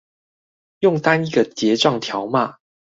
[0.79, 2.55] 用單一個結帳條碼